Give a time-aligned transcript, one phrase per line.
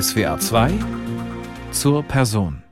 [0.00, 0.72] SWA 2
[1.70, 2.64] zur Person.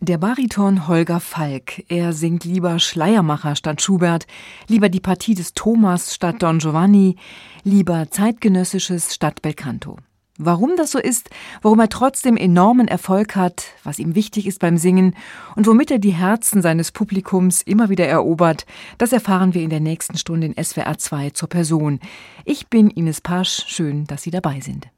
[0.00, 4.26] Der Bariton Holger Falk, er singt lieber Schleiermacher statt Schubert,
[4.66, 7.14] lieber die Partie des Thomas statt Don Giovanni,
[7.62, 9.98] lieber zeitgenössisches statt Belcanto.
[10.36, 11.30] Warum das so ist,
[11.62, 15.14] warum er trotzdem enormen Erfolg hat, was ihm wichtig ist beim Singen
[15.54, 18.66] und womit er die Herzen seines Publikums immer wieder erobert,
[18.98, 22.00] das erfahren wir in der nächsten Stunde in SWR 2 zur Person.
[22.44, 24.88] Ich bin Ines Pasch, schön, dass Sie dabei sind.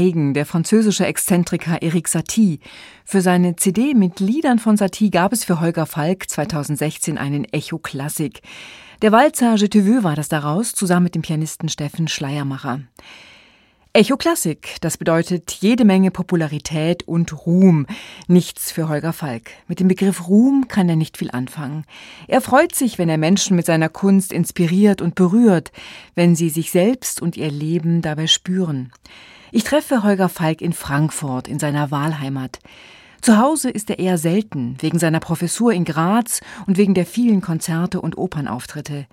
[0.00, 2.60] Skurril und eigen, der französische Exzentriker Eric Satie.
[3.04, 8.40] Für seine CD mit Liedern von Satie gab es für Holger Falk 2016 einen Echo-Klassik.
[9.02, 12.80] Der Walzer Je te veux war das daraus, zusammen mit dem Pianisten Steffen Schleiermacher.
[13.92, 17.86] Echo Klassik, das bedeutet jede Menge Popularität und Ruhm.
[18.28, 19.50] Nichts für Holger Falk.
[19.66, 21.84] Mit dem Begriff Ruhm kann er nicht viel anfangen.
[22.28, 25.72] Er freut sich, wenn er Menschen mit seiner Kunst inspiriert und berührt,
[26.14, 28.92] wenn sie sich selbst und ihr Leben dabei spüren.
[29.52, 32.58] Ich treffe Holger Falk in Frankfurt, in seiner Wahlheimat.
[33.20, 37.40] Zu Hause ist er eher selten, wegen seiner Professur in Graz und wegen der vielen
[37.40, 39.06] Konzerte und Opernauftritte.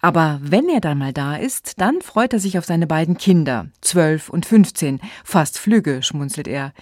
[0.00, 3.66] Aber wenn er dann mal da ist, dann freut er sich auf seine beiden Kinder,
[3.80, 6.72] zwölf und fünfzehn, fast Flügge, schmunzelt er.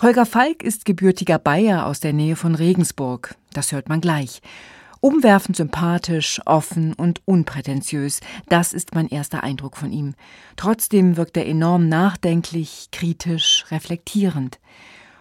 [0.00, 4.40] Holger Falk ist gebürtiger Bayer aus der Nähe von Regensburg, das hört man gleich.
[5.00, 10.14] Umwerfend sympathisch, offen und unprätentiös, das ist mein erster Eindruck von ihm.
[10.56, 14.58] Trotzdem wirkt er enorm nachdenklich, kritisch, reflektierend.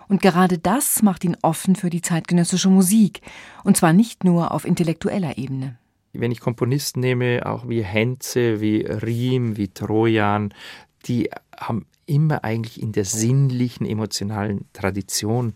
[0.08, 3.22] Und gerade das macht ihn offen für die zeitgenössische Musik,
[3.64, 5.78] und zwar nicht nur auf intellektueller Ebene
[6.20, 10.54] wenn ich Komponisten nehme, auch wie Henze, wie Riem, wie Trojan,
[11.06, 15.54] die haben immer eigentlich in der sinnlichen, emotionalen Tradition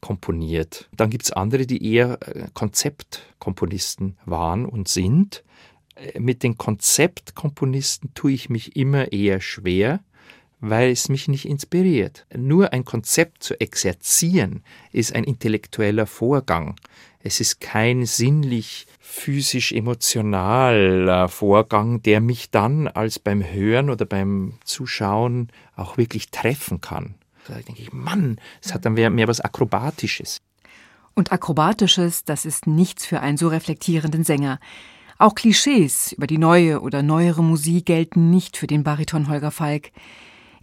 [0.00, 0.88] komponiert.
[0.96, 5.44] Dann gibt es andere, die eher äh, Konzeptkomponisten waren und sind.
[5.96, 10.00] Äh, mit den Konzeptkomponisten tue ich mich immer eher schwer,
[10.60, 12.26] weil es mich nicht inspiriert.
[12.36, 14.62] Nur ein Konzept zu exerzieren
[14.92, 16.76] ist ein intellektueller Vorgang.
[17.22, 25.48] Es ist kein sinnlich physisch-emotionaler Vorgang, der mich dann als beim Hören oder beim Zuschauen
[25.76, 27.16] auch wirklich treffen kann.
[27.50, 30.38] Da denke ich, Mann, es hat dann mehr, mehr was Akrobatisches.
[31.14, 34.60] Und Akrobatisches, das ist nichts für einen so reflektierenden Sänger.
[35.18, 39.90] Auch Klischees über die neue oder neuere Musik gelten nicht für den Bariton Holger Falk.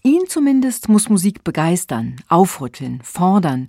[0.01, 3.67] Ihn zumindest muss Musik begeistern, aufrütteln, fordern.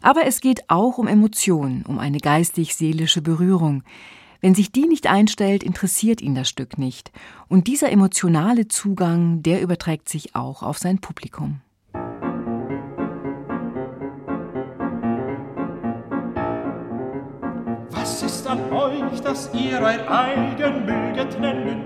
[0.00, 3.82] Aber es geht auch um Emotionen, um eine geistig-seelische Berührung.
[4.40, 7.10] Wenn sich die nicht einstellt, interessiert ihn das Stück nicht.
[7.48, 11.60] Und dieser emotionale Zugang, der überträgt sich auch auf sein Publikum.
[18.50, 21.84] An euch, dass ihr euer eigen möget nennen?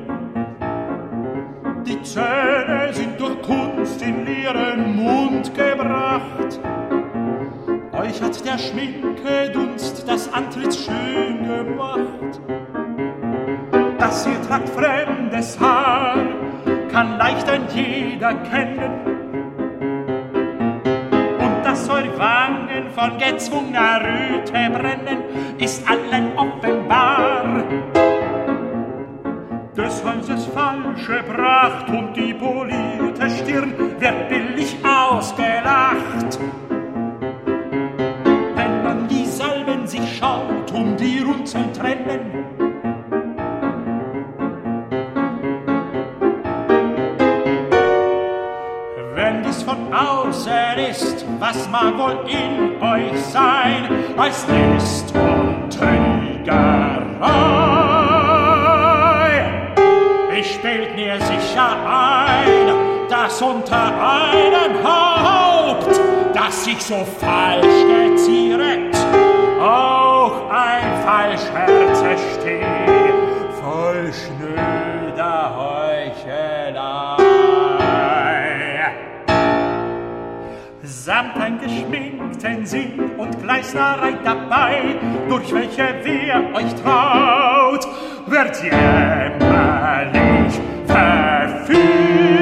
[1.86, 6.58] Die Zähne sind durch Kunst in leeren Mund gebracht.
[7.92, 12.40] Euch hat der Schminke Dunst das Antlitz schön gemacht.
[13.98, 16.16] Dass ihr tragt fremdes Haar,
[16.90, 18.92] kann leicht ein jeder kennen.
[21.38, 27.64] Und dass eure Wangen von gezwungener Röte brennen, ist allen offenbar.
[29.76, 36.38] Des Hauses falsche Pracht und die polierte Stirn wird billig ausgelacht.
[39.86, 42.33] sich schaut, um die Runzeln trennen.
[51.44, 53.86] Was mag wohl in euch sein,
[54.16, 56.54] als List und Trügerei?
[60.38, 62.72] Ich spielt mir sicher ein,
[63.10, 66.00] dass unter einem Haupt,
[66.32, 68.96] das sich so falsch gezieret,
[69.60, 71.98] auch ein Falschherz
[72.40, 72.64] steht,
[73.60, 74.73] voll schnöder
[81.04, 84.96] Samt ein geschminkten Sinn und Gleisnerei dabei,
[85.28, 87.86] durch welche wer euch traut,
[88.26, 88.78] wird jämmerlich
[90.86, 92.33] verführt.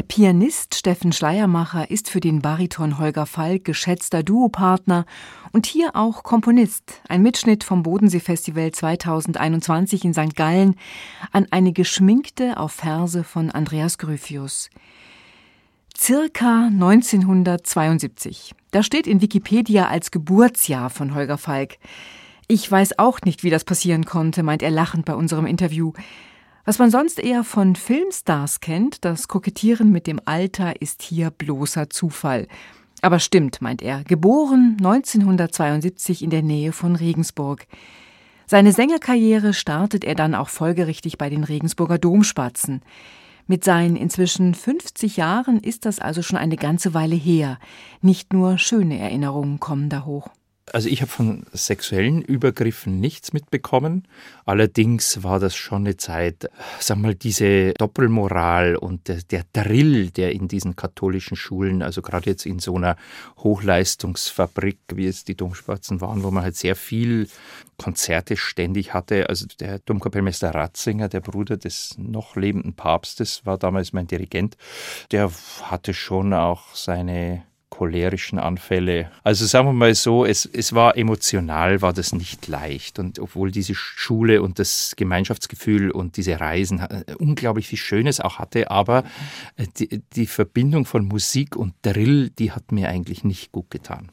[0.00, 5.04] Der Pianist Steffen Schleiermacher ist für den Bariton Holger Falk geschätzter Duopartner
[5.52, 7.02] und hier auch Komponist.
[7.06, 10.34] Ein Mitschnitt vom Bodensee-Festival 2021 in St.
[10.34, 10.76] Gallen
[11.32, 14.70] an eine geschminkte auf Verse von Andreas Gryphius.
[15.94, 18.54] Circa 1972.
[18.70, 21.76] Da steht in Wikipedia als Geburtsjahr von Holger Falk.
[22.48, 25.92] Ich weiß auch nicht, wie das passieren konnte, meint er lachend bei unserem Interview.
[26.70, 31.90] Was man sonst eher von Filmstars kennt, das Kokettieren mit dem Alter ist hier bloßer
[31.90, 32.46] Zufall.
[33.02, 37.66] Aber stimmt, meint er, geboren 1972 in der Nähe von Regensburg.
[38.46, 42.82] Seine Sängerkarriere startet er dann auch folgerichtig bei den Regensburger Domspatzen.
[43.48, 47.58] Mit seinen inzwischen 50 Jahren ist das also schon eine ganze Weile her.
[48.00, 50.30] Nicht nur schöne Erinnerungen kommen da hoch
[50.72, 54.06] Also ich habe von sexuellen Übergriffen nichts mitbekommen.
[54.44, 56.48] Allerdings war das schon eine Zeit,
[56.78, 62.30] sag mal, diese Doppelmoral und der, der Drill, der in diesen katholischen Schulen, also gerade
[62.30, 62.96] jetzt in so einer
[63.38, 67.28] Hochleistungsfabrik, wie es die Domspatzen waren, wo man halt sehr viel
[67.76, 69.28] Konzerte ständig hatte.
[69.28, 74.56] Also der Domkapellmeister Ratzinger, der Bruder des noch lebenden Papstes, war damals mein Dirigent.
[75.10, 75.30] Der
[75.62, 79.10] hatte schon auch seine cholerischen Anfälle.
[79.24, 82.98] Also sagen wir mal so, es, es war emotional, war das nicht leicht.
[82.98, 88.38] Und obwohl diese Schule und das Gemeinschaftsgefühl und diese Reisen äh, unglaublich viel Schönes auch
[88.38, 89.04] hatte, aber
[89.56, 94.10] äh, die, die Verbindung von Musik und Drill, die hat mir eigentlich nicht gut getan.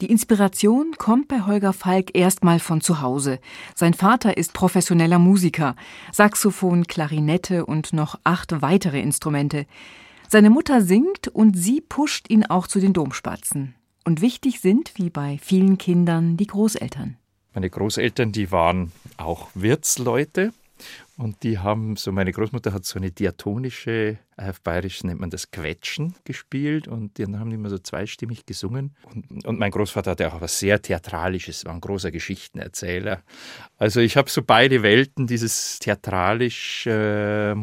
[0.00, 3.38] Die Inspiration kommt bei Holger Falk erstmal von zu Hause.
[3.76, 5.76] Sein Vater ist professioneller Musiker,
[6.12, 9.66] Saxophon, Klarinette und noch acht weitere Instrumente.
[10.28, 13.74] Seine Mutter singt und sie pusht ihn auch zu den Domspatzen.
[14.04, 17.16] Und wichtig sind, wie bei vielen Kindern, die Großeltern.
[17.54, 20.52] Meine Großeltern, die waren auch Wirtsleute
[21.16, 25.30] und die haben so, meine Großmutter hat so eine diatonische, äh, auf Bayerisch nennt man
[25.30, 28.96] das Quetschen gespielt und dann haben die immer so zweistimmig gesungen.
[29.14, 33.22] Und, und mein Großvater hatte auch was sehr Theatralisches, war ein großer Geschichtenerzähler.
[33.78, 37.54] Also ich habe so beide Welten, dieses theatralisch äh,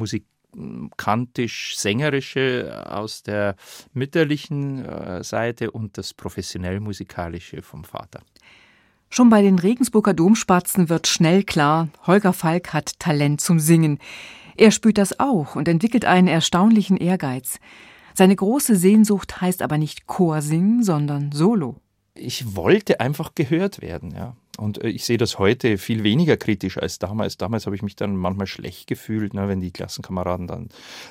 [0.98, 3.56] kantisch-sängerische aus der
[3.94, 8.22] mütterlichen äh, Seite und das professionell-musikalische vom Vater.
[9.10, 14.00] Schon bei den Regensburger Domspatzen wird schnell klar, Holger Falk hat Talent zum Singen.
[14.56, 17.60] Er spürt das auch und entwickelt einen erstaunlichen Ehrgeiz.
[18.14, 21.78] Seine große Sehnsucht heißt aber nicht Chorsingen, sondern Solo.
[22.14, 24.36] Ich wollte einfach gehört werden, ja.
[24.62, 27.38] Und äh, ich sehe das heute viel weniger kritisch als damals.
[27.38, 30.70] Damals habe ich mich dann manchmal schlecht gefühlt, ne, wenn die Klassenkameraden dann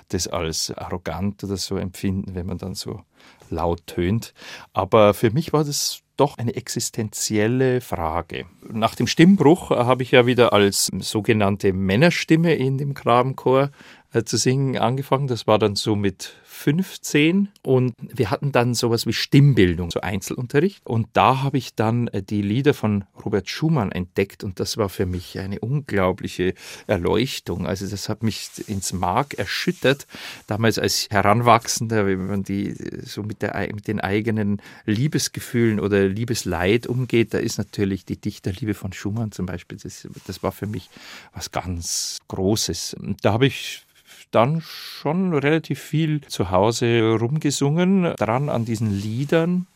[0.09, 3.03] das als arrogant oder so empfinden, wenn man dann so
[3.51, 4.35] laut tönt.
[4.73, 8.45] Aber für mich war das doch eine existenzielle Frage.
[8.71, 13.71] Nach dem Stimmbruch habe ich ja wieder als sogenannte Männerstimme in dem Grabenchor
[14.13, 15.27] äh, zu singen angefangen.
[15.27, 20.87] Das war dann so mit 15 und wir hatten dann sowas wie Stimmbildung, so Einzelunterricht.
[20.87, 24.91] Und da habe ich dann äh, die Lieder von Robert Schumann entdeckt und das war
[24.91, 26.53] für mich eine unglaubliche
[26.87, 27.67] Erleuchtung.
[27.67, 30.07] Also das hat mich ins Mark erschüttert.
[30.49, 32.75] Damals als Heranwachsender, wenn man die
[33.05, 38.75] so mit, der, mit den eigenen Liebesgefühlen oder Liebesleid umgeht, da ist natürlich die Dichterliebe
[38.75, 40.91] von Schumann zum Beispiel, das, das war für mich
[41.33, 42.95] was ganz Großes.
[42.95, 43.87] Und da habe ich
[44.31, 49.67] dann schon relativ viel zu Hause rumgesungen, dran an diesen Liedern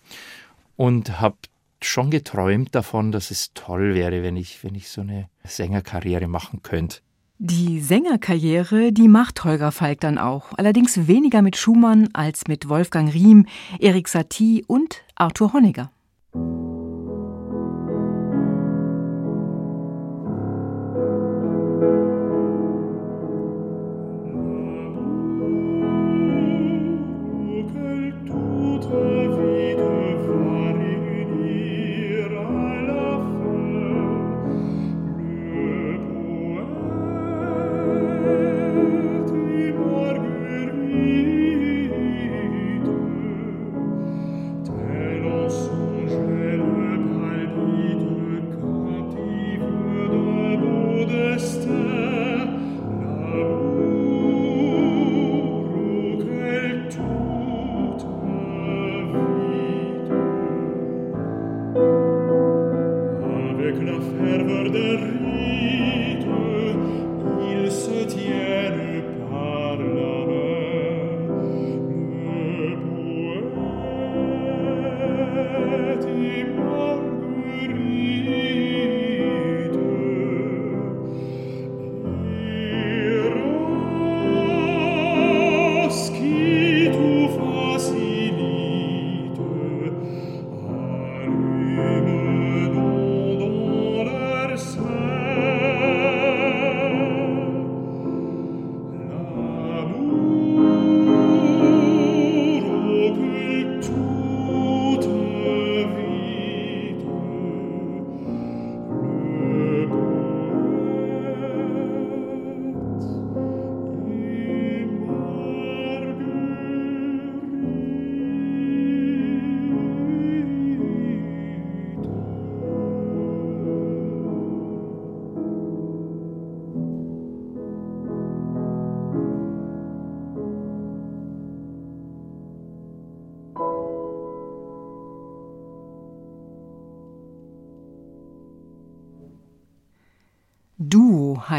[0.77, 1.37] und habe
[1.83, 6.63] schon geträumt davon, dass es toll wäre, wenn ich, wenn ich so eine Sängerkarriere machen
[6.63, 6.99] könnte.
[7.39, 13.13] Die Sängerkarriere, die macht Holger Falk dann auch, allerdings weniger mit Schumann als mit Wolfgang
[13.13, 13.47] Riem,
[13.81, 15.91] Erik Satie und Arthur Honegger.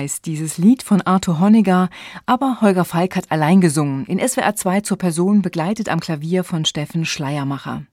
[0.05, 1.89] Heißt dieses Lied von Arthur Honegger,
[2.27, 6.63] aber Holger Falk hat allein gesungen, in SWR 2 zur Person begleitet am Klavier von
[6.63, 7.87] Steffen Schleiermacher.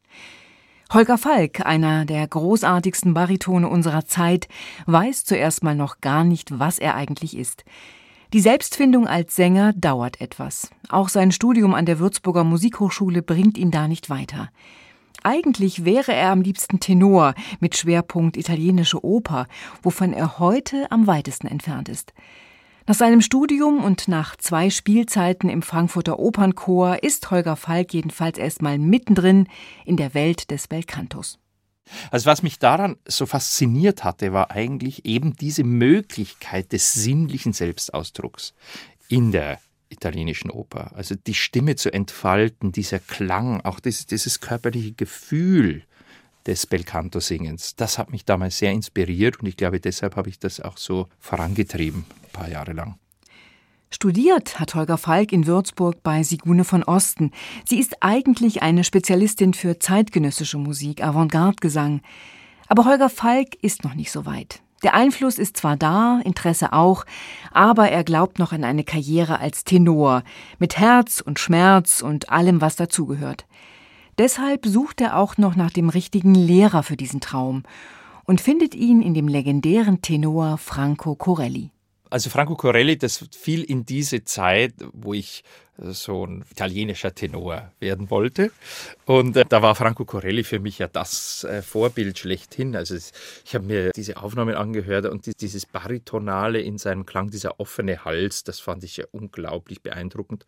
[0.93, 4.47] Holger Falk, einer der großartigsten Baritone unserer Zeit,
[4.85, 7.65] weiß zuerst mal noch gar nicht, was er eigentlich ist.
[8.35, 10.69] Die Selbstfindung als Sänger dauert etwas.
[10.91, 14.51] Auch sein Studium an der Würzburger Musikhochschule bringt ihn da nicht weiter.
[15.23, 19.47] Eigentlich wäre er am liebsten Tenor mit Schwerpunkt italienische Oper,
[19.83, 22.13] wovon er heute am weitesten entfernt ist.
[22.87, 28.79] Nach seinem Studium und nach zwei Spielzeiten im Frankfurter Opernchor ist Holger Falk jedenfalls erstmal
[28.79, 29.47] mittendrin
[29.85, 31.39] in der Welt des Belcantos.
[32.11, 38.55] Also was mich daran so fasziniert hatte, war eigentlich eben diese Möglichkeit des sinnlichen Selbstausdrucks
[39.09, 39.61] in der
[39.93, 40.93] italienischen Oper.
[40.95, 45.83] Also die Stimme zu entfalten, dieser Klang, auch dieses, dieses körperliche Gefühl
[46.47, 50.61] des Belcanto-Singens, das hat mich damals sehr inspiriert und ich glaube, deshalb habe ich das
[50.61, 52.99] auch so vorangetrieben, ein paar Jahre lang.
[53.91, 57.31] Studiert hat Holger Falk in Würzburg bei Sigune von Osten.
[57.67, 62.01] Sie ist eigentlich eine Spezialistin für zeitgenössische Musik, Avantgarde-Gesang.
[62.69, 64.62] Aber Holger Falk ist noch nicht so weit.
[64.83, 67.05] Der Einfluss ist zwar da, Interesse auch,
[67.53, 70.25] aber er glaubt noch an eine Karriere als Tenor,
[70.59, 73.47] mit Herz und Schmerz und allem, was dazugehört.
[74.19, 77.63] Deshalb sucht er auch noch nach dem richtigen Lehrer für diesen Traum
[78.25, 81.71] und findet ihn in dem legendären Tenor Franco Corelli.
[82.11, 85.45] Also Franco Corelli, das fiel in diese Zeit, wo ich
[85.79, 88.51] so ein italienischer Tenor werden wollte.
[89.07, 92.77] Und äh, da war Franco Corelli für mich ja das äh, Vorbild schlechthin.
[92.77, 93.13] Also es,
[93.45, 98.05] ich habe mir diese Aufnahmen angehört und die, dieses Baritonale in seinem Klang, dieser offene
[98.05, 100.45] Hals, das fand ich ja unglaublich beeindruckend.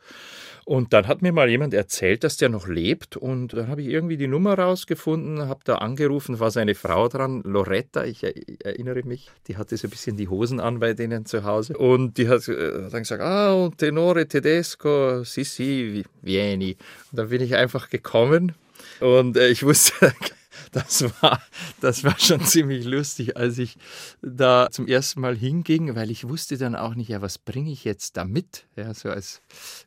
[0.65, 3.89] Und dann hat mir mal jemand erzählt, dass der noch lebt und dann habe ich
[3.89, 8.23] irgendwie die Nummer rausgefunden, habe da angerufen, war seine Frau dran, Loretta, ich
[8.65, 12.19] erinnere mich, die hatte so ein bisschen die Hosen an bei denen zu Hause und
[12.19, 16.77] die hat, äh, dann gesagt, ah, un tenore tedesco, Sissi, vieni.
[17.13, 18.53] Und dann bin ich einfach gekommen
[19.01, 20.15] und äh, ich wusste,
[20.73, 21.41] das war,
[21.81, 23.77] das war schon ziemlich lustig, als ich
[24.23, 27.85] da zum ersten Mal hinging, weil ich wusste dann auch nicht, ja, was bringe ich
[27.85, 29.41] jetzt da mit, ja, so als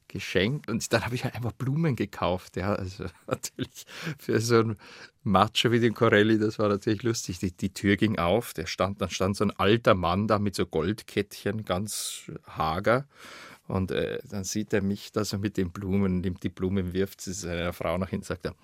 [0.07, 0.69] Geschenk.
[0.69, 3.85] Und dann habe ich halt einfach Blumen gekauft, ja, also natürlich
[4.17, 4.77] für so einen
[5.23, 7.39] Macho wie den Corelli, das war natürlich lustig.
[7.39, 10.55] Die, die Tür ging auf, der stand, dann stand so ein alter Mann da mit
[10.55, 13.07] so Goldkettchen, ganz hager.
[13.67, 17.19] Und äh, dann sieht er mich da so mit den Blumen, nimmt die Blumen, wirft
[17.19, 18.55] sie seiner Frau nach hinten, sagt er,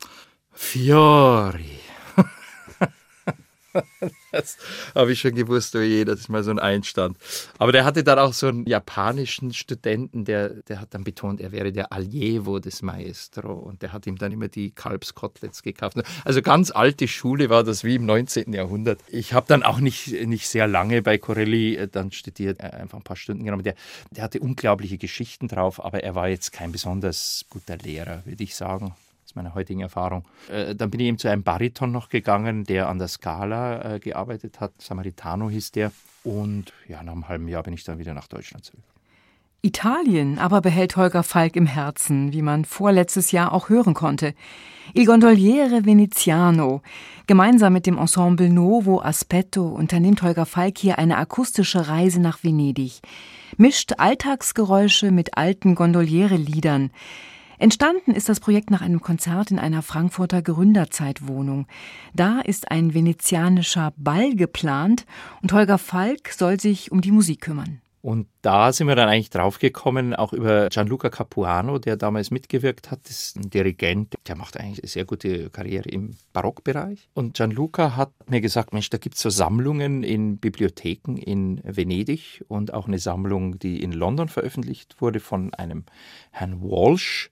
[0.52, 1.80] Fiori.
[4.34, 4.58] das
[4.96, 7.18] habe ich schon gewusst, oh je, das ist mal so ein Einstand.
[7.60, 11.52] Aber der hatte dann auch so einen japanischen Studenten, der, der hat dann betont, er
[11.52, 15.98] wäre der Allievo des Maestro und der hat ihm dann immer die Kalbskoteletts gekauft.
[16.26, 18.52] Also ganz alte Schule war das wie im 19.
[18.54, 19.00] Jahrhundert.
[19.08, 22.98] Ich habe dann auch nicht, nicht sehr lange bei Corelli äh, dann studiert, äh, einfach
[22.98, 23.64] ein paar Stunden genommen.
[23.64, 23.76] Der,
[24.12, 28.56] der hatte unglaubliche Geschichten drauf, aber er war jetzt kein besonders guter Lehrer, würde ich
[28.56, 28.96] sagen
[29.36, 30.26] meiner heutigen Erfahrung.
[30.50, 34.00] Äh, dann bin ich eben zu einem Bariton noch gegangen, der an der Scala äh,
[34.00, 34.74] gearbeitet hat.
[34.80, 35.92] Samaritano hieß der.
[36.24, 38.84] Und ja, nach einem halben Jahr bin ich dann wieder nach Deutschland zurück.
[39.66, 44.34] Italien aber behält Holger Falk im Herzen, wie man vorletztes Jahr auch hören konnte.
[44.94, 46.82] Il Gondoliere Veneziano.
[47.28, 53.00] Gemeinsam mit dem Ensemble Novo Aspetto unternimmt Holger Falk hier eine akustische Reise nach Venedig,
[53.56, 56.92] mischt Alltagsgeräusche mit alten Gondoliere-Liedern.
[57.64, 61.66] Entstanden ist das Projekt nach einem Konzert in einer Frankfurter Gründerzeitwohnung.
[62.14, 65.06] Da ist ein venezianischer Ball geplant
[65.42, 67.80] und Holger Falk soll sich um die Musik kümmern.
[68.04, 73.10] Und da sind wir dann eigentlich draufgekommen, auch über Gianluca Capuano, der damals mitgewirkt hat.
[73.10, 77.08] Ist ein Dirigent, der macht eigentlich eine sehr gute Karriere im Barockbereich.
[77.14, 82.44] Und Gianluca hat mir gesagt, Mensch, da gibt es so Sammlungen in Bibliotheken in Venedig
[82.50, 85.86] und auch eine Sammlung, die in London veröffentlicht wurde von einem
[86.32, 87.32] Herrn Walsh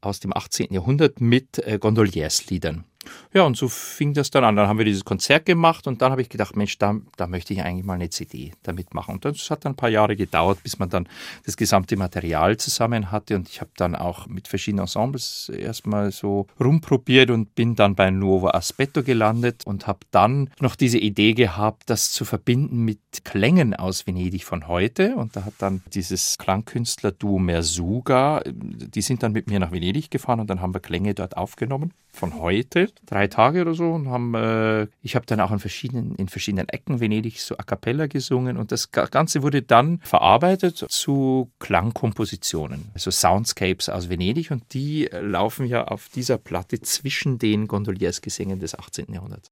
[0.00, 0.72] aus dem 18.
[0.72, 2.84] Jahrhundert mit äh, Gondoliersliedern.
[3.32, 4.56] Ja, und so fing das dann an.
[4.56, 7.54] Dann haben wir dieses Konzert gemacht und dann habe ich gedacht, Mensch, da, da möchte
[7.54, 9.14] ich eigentlich mal eine CD damit machen.
[9.14, 11.08] Und das hat dann ein paar Jahre gedauert, bis man dann
[11.46, 13.36] das gesamte Material zusammen hatte.
[13.36, 18.10] Und ich habe dann auch mit verschiedenen Ensembles erstmal so rumprobiert und bin dann bei
[18.10, 23.74] Nuovo Aspetto gelandet und habe dann noch diese Idee gehabt, das zu verbinden mit Klängen
[23.74, 25.14] aus Venedig von heute.
[25.16, 30.40] Und da hat dann dieses Klangkünstler-Duo Mersuga, die sind dann mit mir nach Venedig gefahren
[30.40, 34.34] und dann haben wir Klänge dort aufgenommen von heute, drei Tage oder so, und haben,
[34.34, 38.56] äh, ich habe dann auch in verschiedenen, in verschiedenen Ecken Venedig so a cappella gesungen
[38.56, 45.66] und das Ganze wurde dann verarbeitet zu Klangkompositionen, also Soundscapes aus Venedig und die laufen
[45.66, 49.12] ja auf dieser Platte zwischen den Gondoliersgesängen des 18.
[49.12, 49.50] Jahrhunderts.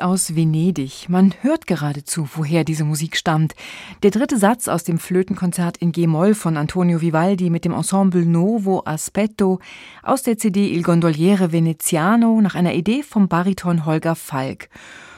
[0.00, 1.08] Aus Venedig.
[1.08, 3.54] Man hört geradezu, woher diese Musik stammt.
[4.02, 8.82] Der dritte Satz aus dem Flötenkonzert in G-Moll von Antonio Vivaldi mit dem Ensemble Novo
[8.84, 9.60] Aspetto
[10.02, 14.68] aus der CD Il Gondoliere Veneziano nach einer Idee vom Bariton Holger Falk.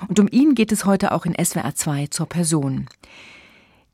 [0.09, 2.87] Und um ihn geht es heute auch in SWR 2 zur Person.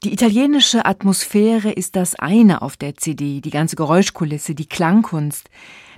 [0.05, 5.49] Die italienische Atmosphäre ist das eine auf der CD, die ganze Geräuschkulisse, die Klangkunst.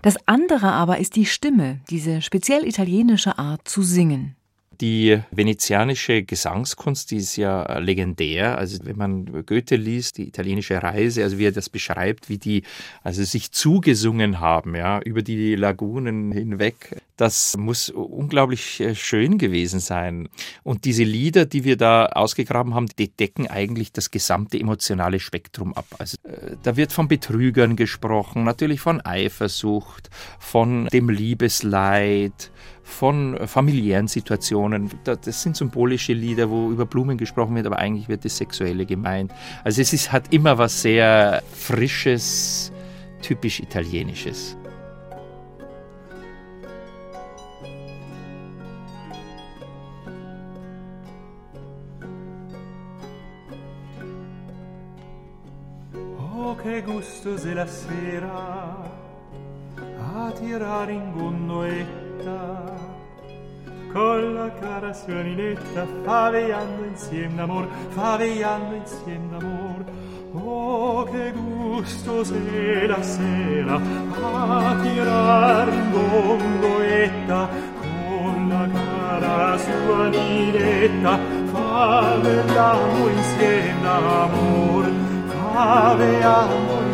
[0.02, 4.37] Das andere aber ist die Stimme, diese speziell italienische Art zu singen.
[4.80, 8.58] Die venezianische Gesangskunst, die ist ja legendär.
[8.58, 12.62] Also wenn man Goethe liest, die italienische Reise, also wie er das beschreibt, wie die
[13.02, 17.02] also sich zugesungen haben, ja, über die Lagunen hinweg.
[17.16, 20.28] Das muss unglaublich äh, schön gewesen sein.
[20.62, 25.74] Und diese Lieder, die wir da ausgegraben haben, die decken eigentlich das gesamte emotionale Spektrum
[25.74, 25.86] ab.
[25.98, 32.52] Also äh, da wird von Betrügern gesprochen, natürlich von Eifersucht, von dem Liebesleid,
[32.88, 34.90] von familiären Situationen.
[35.04, 39.30] Das sind symbolische Lieder, wo über Blumen gesprochen wird, aber eigentlich wird das Sexuelle gemeint.
[39.62, 42.72] Also es ist, hat immer was sehr Frisches,
[43.20, 44.56] typisch Italienisches.
[56.18, 58.88] Oh, che gusto se la sera
[60.14, 62.47] a tirare in gondoletta
[64.88, 69.84] la cara suoninetta favejando insieme d'amor, favejando insieme d'amor.
[70.32, 77.48] Oh, che gusto se la sera a tirar in gondoletta
[77.80, 81.18] con la cara suoninetta
[81.52, 84.90] favejando insieme d'amor,
[85.52, 86.87] favejando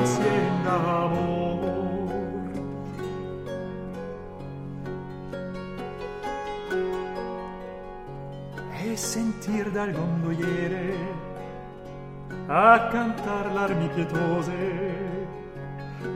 [9.45, 10.97] sentir dal gondoliere
[12.47, 15.13] a cantar l'armi pietose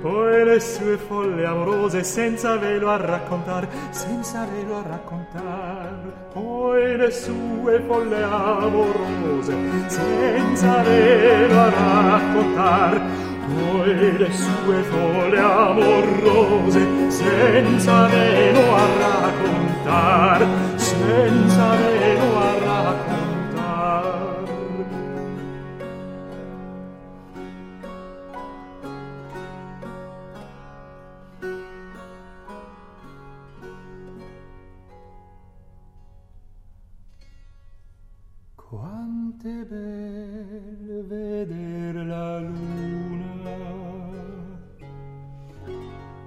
[0.01, 7.11] poi le sue folle amorose senza velo a raccontar, senza velo a raccontar, poi le
[7.11, 9.55] sue folle amorose
[9.89, 13.01] senza velo a raccontar,
[13.47, 23.18] poi le sue folle amorose senza velo a raccontar, senza velo a raccontar.
[39.41, 43.59] Quante belle veder la luna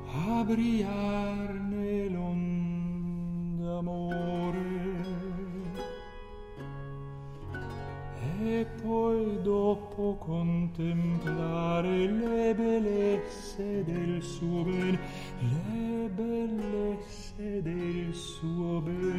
[0.06, 3.00] a brillar nell'onda
[3.80, 4.64] amore
[8.44, 14.98] e poi dopo contemplare le bellezze del suo ben,
[15.40, 19.11] le bellezze del suo ben.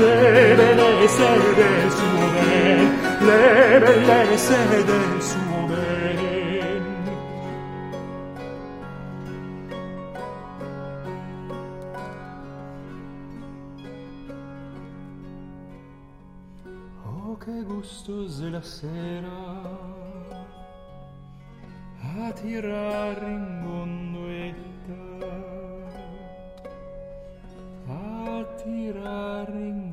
[0.00, 2.80] Contemplare le bellezze del suo ben,
[3.20, 6.18] le bellezze del suo ben.
[17.04, 19.28] Oh, che gustosa la sera
[22.16, 24.09] a tirar in gondoletta
[28.40, 29.90] a tirar in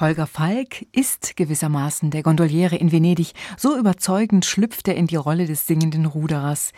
[0.00, 3.32] Holger Falk ist gewissermaßen der Gondoliere in Venedig.
[3.56, 6.72] So überzeugend schlüpft er in die Rolle des singenden Ruderers.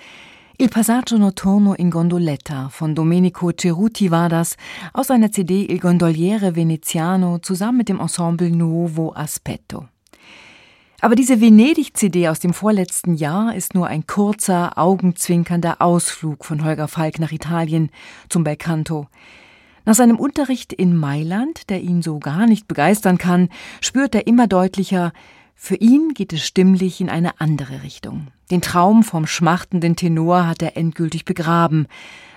[0.57, 4.57] Il passaggio notturno in gondoletta von Domenico Ceruti war das
[4.95, 9.87] aus seiner CD Il Gondoliere Veneziano zusammen mit dem Ensemble Nuovo Aspetto.
[11.03, 16.89] Aber diese Venedig-CD aus dem vorletzten Jahr ist nur ein kurzer, augenzwinkernder Ausflug von Holger
[16.89, 17.91] Falk nach Italien
[18.31, 19.09] zum Belcanto.
[19.85, 23.49] Nach seinem Unterricht in Mailand, der ihn so gar nicht begeistern kann,
[23.81, 25.13] spürt er immer deutlicher,
[25.55, 28.29] für ihn geht es stimmlich in eine andere Richtung.
[28.51, 31.87] Den Traum vom schmachtenden Tenor hat er endgültig begraben.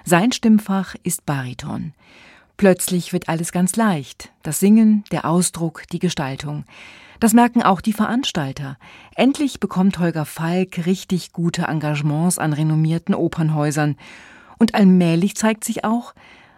[0.03, 1.93] Sein Stimmfach ist Bariton.
[2.57, 4.31] Plötzlich wird alles ganz leicht.
[4.43, 6.65] Das Singen, der Ausdruck, die Gestaltung.
[7.19, 8.77] Das merken auch die Veranstalter.
[9.15, 13.95] Endlich bekommt Holger Falk richtig gute Engagements an renommierten Opernhäusern.
[14.59, 16.13] Und allmählich zeigt sich auch,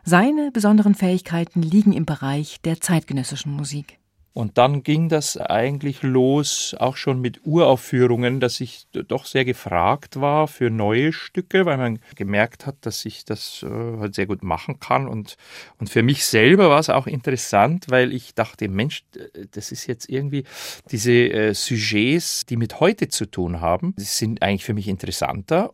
[0.06, 4.00] seine besonderen Fähigkeiten liegen im Bereich der zeitgenössischen Musik.
[4.36, 10.20] Und dann ging das eigentlich los, auch schon mit Uraufführungen, dass ich doch sehr gefragt
[10.20, 14.44] war für neue Stücke, weil man gemerkt hat, dass ich das äh, halt sehr gut
[14.44, 15.08] machen kann.
[15.08, 15.38] Und,
[15.80, 19.06] und für mich selber war es auch interessant, weil ich dachte, Mensch,
[19.52, 20.44] das ist jetzt irgendwie
[20.92, 25.74] diese äh, Sujets, die mit heute zu tun haben, sind eigentlich für mich interessanter.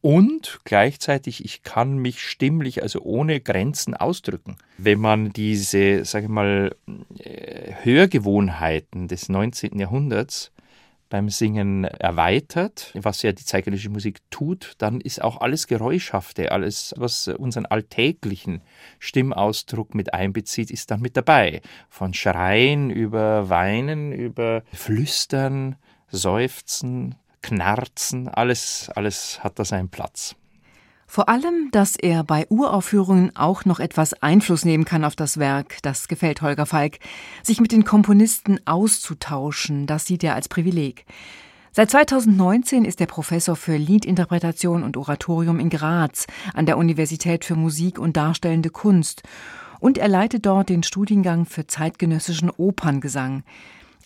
[0.00, 4.56] Und gleichzeitig, ich kann mich stimmlich, also ohne Grenzen ausdrücken.
[4.76, 6.76] Wenn man diese, sage ich mal,
[7.82, 9.78] Hörgewohnheiten des 19.
[9.78, 10.52] Jahrhunderts
[11.08, 16.94] beim Singen erweitert, was ja die zeitgenössische Musik tut, dann ist auch alles Geräuschhafte, alles,
[16.96, 18.60] was unseren alltäglichen
[18.98, 21.62] Stimmausdruck mit einbezieht, ist dann mit dabei.
[21.88, 25.76] Von Schreien über Weinen, über Flüstern,
[26.10, 27.16] Seufzen,
[27.48, 30.36] Knarzen, alles, alles hat da seinen Platz.
[31.06, 35.78] Vor allem, dass er bei Uraufführungen auch noch etwas Einfluss nehmen kann auf das Werk,
[35.80, 36.98] das gefällt Holger Falk.
[37.42, 41.06] Sich mit den Komponisten auszutauschen, das sieht er als Privileg.
[41.72, 47.56] Seit 2019 ist er Professor für Liedinterpretation und Oratorium in Graz an der Universität für
[47.56, 49.22] Musik und Darstellende Kunst
[49.80, 53.44] und er leitet dort den Studiengang für zeitgenössischen Operngesang.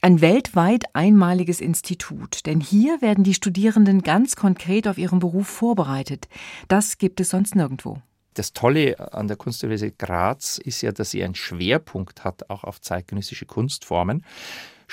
[0.04, 6.26] Ein weltweit einmaliges Institut, denn hier werden die Studierenden ganz konkret auf ihren Beruf vorbereitet.
[6.66, 8.02] Das gibt es sonst nirgendwo.
[8.34, 12.80] Das Tolle an der Kunstuniversität Graz ist ja, dass sie einen Schwerpunkt hat, auch auf
[12.80, 14.24] zeitgenössische Kunstformen.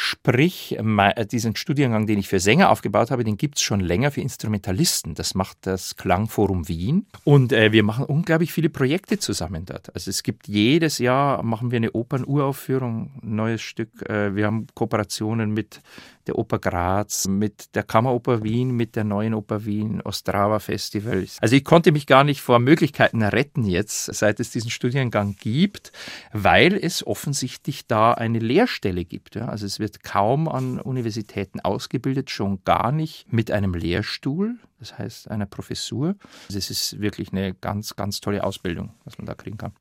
[0.01, 4.11] Sprich, äh, diesen Studiengang, den ich für Sänger aufgebaut habe, den gibt es schon länger
[4.11, 5.13] für Instrumentalisten.
[5.13, 7.05] Das macht das Klangforum Wien.
[7.25, 9.93] Und äh, wir machen unglaublich viele Projekte zusammen dort.
[9.93, 13.89] Also es gibt jedes Jahr, machen wir eine Opernuraufführung, ein neues Stück.
[14.09, 15.81] Äh, wir haben Kooperationen mit
[16.27, 21.37] der Oper Graz, mit der Kammeroper Wien, mit der Neuen Oper Wien, Ostrava Festivals.
[21.41, 25.91] Also ich konnte mich gar nicht vor Möglichkeiten retten jetzt, seit es diesen Studiengang gibt,
[26.31, 29.35] weil es offensichtlich da eine Lehrstelle gibt.
[29.35, 29.47] Ja.
[29.47, 35.31] Also es wird kaum an Universitäten ausgebildet, schon gar nicht mit einem Lehrstuhl, das heißt
[35.31, 36.15] einer Professur.
[36.47, 39.73] Also es ist wirklich eine ganz, ganz tolle Ausbildung, was man da kriegen kann.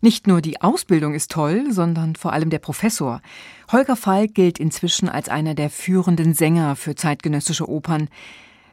[0.00, 3.20] Nicht nur die Ausbildung ist toll, sondern vor allem der Professor.
[3.72, 8.08] Holger Falk gilt inzwischen als einer der führenden Sänger für zeitgenössische Opern.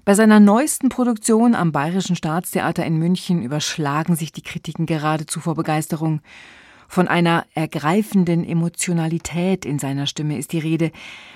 [0.05, 5.55] Bei seiner neuesten Produktion am Bayerischen Staatstheater in München überschlagen sich die Kritiken geradezu vor
[5.55, 6.21] Begeisterung.
[6.87, 10.91] Von einer ergreifenden Emotionalität in seiner Stimme ist die Rede,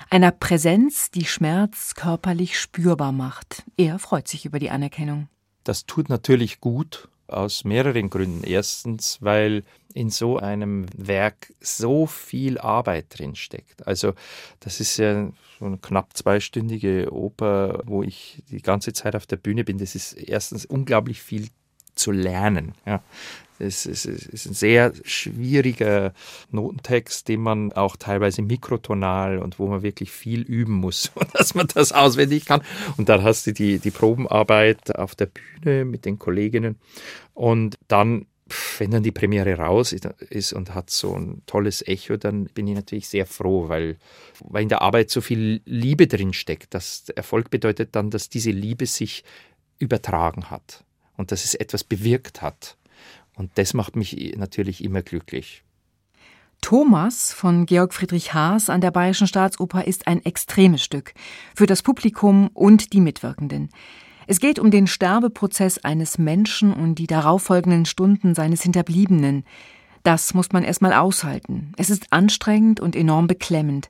[0.08, 3.64] einer Präsenz, die Schmerz körperlich spürbar macht.
[3.76, 5.26] Er freut sich über die Anerkennung.
[5.64, 8.44] Das tut natürlich gut, aus mehreren Gründen.
[8.44, 9.64] Erstens, weil
[9.94, 13.86] in so einem Werk so viel Arbeit drin steckt.
[13.86, 14.14] Also
[14.60, 19.36] das ist ja so eine knapp zweistündige Oper, wo ich die ganze Zeit auf der
[19.36, 19.78] Bühne bin.
[19.78, 21.48] Das ist erstens unglaublich viel
[21.94, 22.74] zu lernen.
[22.86, 23.02] Ja.
[23.60, 26.12] Es ist, ein sehr schwieriger
[26.50, 31.68] Notentext, den man auch teilweise mikrotonal und wo man wirklich viel üben muss, dass man
[31.72, 32.62] das auswendig kann.
[32.96, 35.26] Und dann hast du die, die Probenarbeit auf der
[35.62, 36.76] Bühne mit den Kolleginnen
[37.34, 38.26] und dann
[38.78, 42.74] wenn dann die Premiere raus ist und hat so ein tolles Echo, dann bin ich
[42.74, 43.96] natürlich sehr froh, weil,
[44.40, 46.74] weil in der Arbeit so viel Liebe drin steckt.
[46.74, 49.24] Das Erfolg bedeutet dann, dass diese Liebe sich
[49.78, 50.84] übertragen hat
[51.16, 52.76] und dass es etwas bewirkt hat.
[53.40, 55.64] Und das macht mich natürlich immer glücklich.
[56.60, 61.14] Thomas von Georg Friedrich Haas an der Bayerischen Staatsoper ist ein extremes Stück
[61.56, 63.70] für das Publikum und die Mitwirkenden.
[64.26, 69.44] Es geht um den Sterbeprozess eines Menschen und die darauffolgenden Stunden seines Hinterbliebenen.
[70.02, 71.72] Das muss man erstmal aushalten.
[71.78, 73.88] Es ist anstrengend und enorm beklemmend.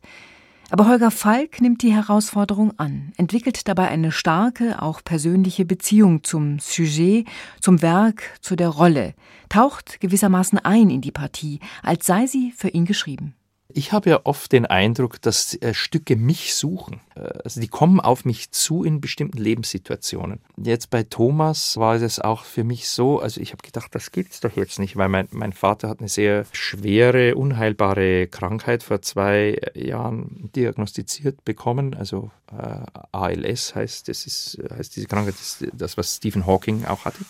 [0.71, 6.61] Aber Holger Falk nimmt die Herausforderung an, entwickelt dabei eine starke, auch persönliche Beziehung zum
[6.61, 7.27] Sujet,
[7.61, 9.15] zum Werk, zu der Rolle,
[9.49, 13.35] taucht gewissermaßen ein in die Partie, als sei sie für ihn geschrieben.
[13.75, 17.01] Ich habe ja oft den Eindruck, dass äh, Stücke mich suchen.
[17.15, 20.41] Äh, also die kommen auf mich zu in bestimmten Lebenssituationen.
[20.57, 24.41] Jetzt bei Thomas war es auch für mich so, also ich habe gedacht, das gibt's
[24.41, 29.61] doch jetzt nicht, weil mein, mein Vater hat eine sehr schwere, unheilbare Krankheit vor zwei
[29.75, 31.95] Jahren diagnostiziert bekommen.
[31.95, 32.81] Also äh,
[33.13, 37.25] ALS heißt, das ist, heißt diese Krankheit, das, das was Stephen Hawking auch hatte.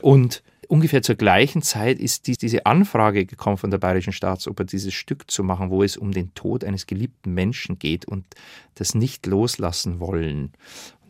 [0.00, 4.94] Und ungefähr zur gleichen Zeit ist die, diese Anfrage gekommen von der Bayerischen Staatsoper, dieses
[4.94, 8.24] Stück zu machen, wo es um den Tod eines geliebten Menschen geht und
[8.74, 10.52] das nicht loslassen wollen.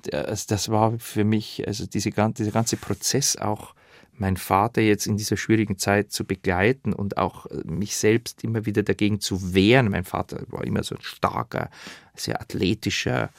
[0.03, 3.75] Das, das war für mich, also diese, dieser ganze Prozess auch,
[4.21, 8.67] meinen Vater jetzt in dieser schwierigen Zeit zu begleiten und auch äh, mich selbst immer
[8.67, 9.91] wieder dagegen zu wehren.
[9.91, 11.71] Mein Vater war immer so ein starker,
[12.15, 13.31] sehr athletischer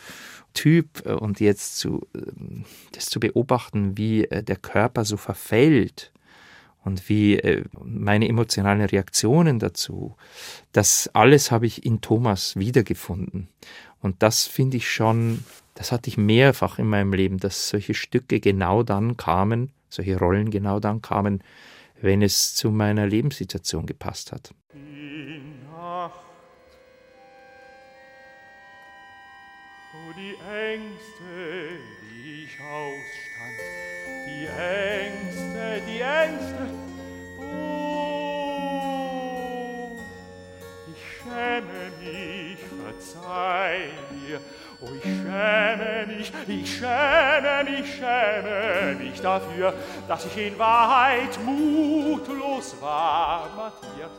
[0.54, 6.12] Typ äh, und jetzt zu, ähm, das zu beobachten, wie äh, der Körper so verfällt
[6.86, 7.42] und wie
[7.84, 10.16] meine emotionalen Reaktionen dazu,
[10.72, 13.50] das alles habe ich in Thomas wiedergefunden.
[14.02, 15.44] Und das finde ich schon,
[15.76, 20.50] das hatte ich mehrfach in meinem Leben, dass solche Stücke genau dann kamen, solche Rollen
[20.50, 21.44] genau dann kamen,
[22.02, 24.54] wenn es zu meiner Lebenssituation gepasst hat.
[30.20, 33.60] die Ängste, die ich ausstand,
[34.28, 36.64] die Ängste, die Ängste,
[37.40, 37.58] oh,
[40.92, 44.40] ich schäme mich, verzeih mir,
[44.82, 49.74] Oh, ich schäme mich, ich schäme mich, schäme mich dafür,
[50.08, 54.10] dass ich in Wahrheit mutlos war, Matthias.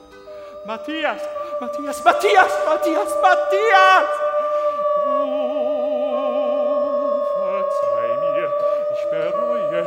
[0.66, 1.22] Matthias,
[1.60, 4.04] Matthias, Matthias, Matthias, Matthias!
[5.08, 6.02] Oh,
[7.38, 8.52] verzeih mir,
[8.92, 9.80] ich bereue,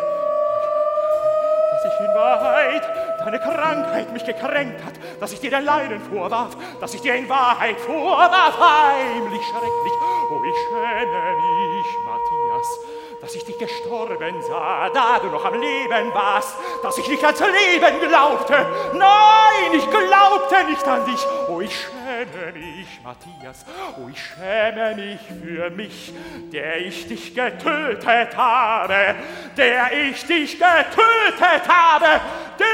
[1.72, 2.86] dass ich in Wahrheit
[3.26, 7.28] deine Krankheit mich gekränkt hat, dass ich dir dein Leiden vorwarf, dass ich dir in
[7.30, 9.94] Wahrheit vorwarf, heimlich, schrecklich
[10.34, 12.80] oh, ich schäme mich, Matthias,
[13.22, 17.40] dass ich dich gestorben sah, da du noch am Leben warst, dass ich nicht ans
[17.40, 18.66] Leben glaubte.
[18.94, 21.26] Nein, ich glaubte nicht an dich.
[21.48, 23.66] Oh, ich schäme mich, Matthias.
[23.98, 26.14] Oh, ich schäme mich für mich,
[26.52, 29.16] der ich dich getötet habe,
[29.58, 32.22] der ich dich getötet habe,
[32.60, 32.73] der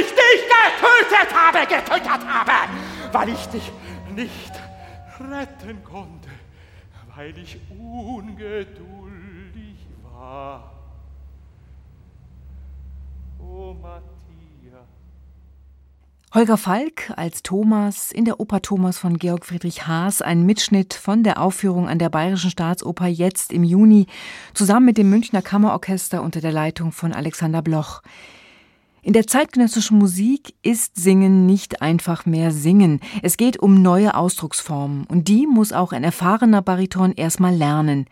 [0.00, 2.52] ich dich getötet habe, getötet habe,
[3.12, 3.72] weil ich dich
[4.14, 4.52] nicht
[5.20, 6.28] retten konnte,
[7.14, 9.22] weil ich ungeduldig
[13.40, 14.86] Oh, Matthias.
[16.32, 21.24] Holger Falk als Thomas in der Oper Thomas von Georg Friedrich Haas, ein Mitschnitt von
[21.24, 24.06] der Aufführung an der Bayerischen Staatsoper jetzt im Juni,
[24.54, 28.00] zusammen mit dem Münchner Kammerorchester unter der Leitung von Alexander Bloch.
[29.04, 33.00] In der zeitgenössischen Musik ist Singen nicht einfach mehr Singen.
[33.20, 38.06] Es geht um neue Ausdrucksformen und die muss auch ein erfahrener Bariton erstmal lernen.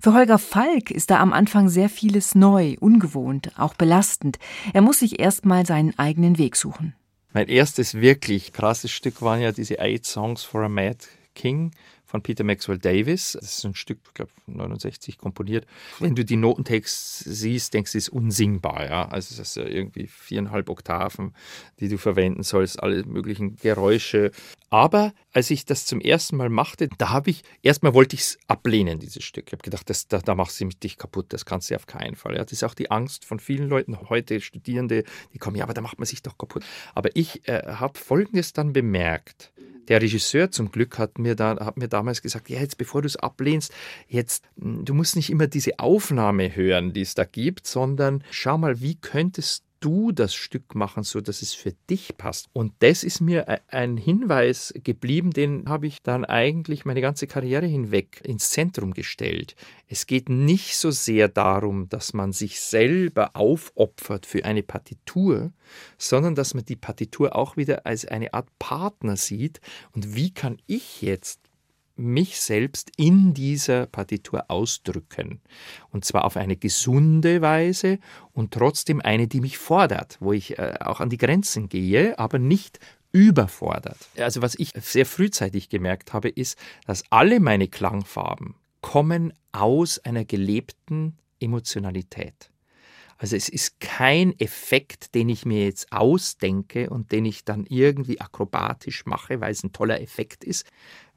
[0.00, 4.40] Für Holger Falk ist da am Anfang sehr vieles neu, ungewohnt, auch belastend.
[4.72, 6.96] Er muss sich erst mal seinen eigenen Weg suchen.
[7.32, 10.98] Mein erstes wirklich krasses Stück waren ja diese Eight Songs for a Mad
[11.36, 11.70] King
[12.14, 13.32] von Peter Maxwell Davis.
[13.32, 15.66] Das ist ein Stück, ich glaube, 69 komponiert.
[15.98, 18.84] Wenn du die Notentext siehst, denkst du, es ist unsingbar.
[18.84, 19.08] Ja?
[19.08, 21.34] Also, das ist ja irgendwie viereinhalb Oktaven,
[21.80, 24.30] die du verwenden sollst, alle möglichen Geräusche.
[24.70, 28.38] Aber als ich das zum ersten Mal machte, da habe ich, erstmal wollte ich es
[28.46, 29.46] ablehnen, dieses Stück.
[29.48, 32.14] Ich habe gedacht, das, da, da machst du dich kaputt, das kannst du auf keinen
[32.14, 32.36] Fall.
[32.36, 32.44] Ja?
[32.44, 35.02] Das ist auch die Angst von vielen Leuten heute, Studierende,
[35.32, 36.64] die kommen, ja, aber da macht man sich doch kaputt.
[36.94, 39.50] Aber ich äh, habe Folgendes dann bemerkt
[39.88, 43.06] der Regisseur zum Glück hat mir, da, hat mir damals gesagt, ja, jetzt bevor du
[43.06, 43.72] es ablehnst,
[44.08, 48.58] jetzt, hm, du musst nicht immer diese Aufnahme hören, die es da gibt, sondern schau
[48.58, 52.48] mal, wie könntest du das Stück machen, so dass es für dich passt.
[52.52, 57.26] Und das ist mir e-, ein Hinweis geblieben, den habe ich dann eigentlich meine ganze
[57.26, 59.56] Karriere hinweg ins Zentrum gestellt.
[59.86, 65.52] Es geht nicht so sehr darum, dass man sich selber aufopfert für eine Partitur,
[65.98, 69.60] sondern dass man die Partitur auch wieder als eine Art Partner sieht.
[69.92, 71.40] Und wie kann ich jetzt
[71.96, 75.40] mich selbst in dieser Partitur ausdrücken.
[75.90, 77.98] Und zwar auf eine gesunde Weise
[78.32, 82.38] und trotzdem eine, die mich fordert, wo ich äh, auch an die Grenzen gehe, aber
[82.38, 82.80] nicht
[83.12, 83.98] überfordert.
[84.18, 90.24] Also was ich sehr frühzeitig gemerkt habe, ist, dass alle meine Klangfarben kommen aus einer
[90.24, 92.50] gelebten Emotionalität.
[93.24, 98.20] Also es ist kein Effekt, den ich mir jetzt ausdenke und den ich dann irgendwie
[98.20, 100.66] akrobatisch mache, weil es ein toller Effekt ist,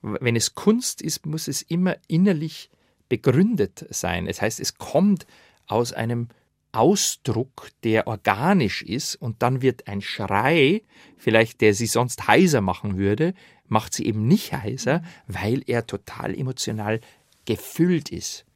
[0.01, 2.69] wenn es Kunst ist, muss es immer innerlich
[3.09, 4.25] begründet sein.
[4.25, 5.27] Das heißt, es kommt
[5.65, 6.29] aus einem
[6.71, 10.83] Ausdruck, der organisch ist, und dann wird ein Schrei,
[11.17, 13.33] vielleicht der sie sonst heiser machen würde,
[13.67, 17.01] macht sie eben nicht heiser, weil er total emotional
[17.43, 18.46] gefüllt ist.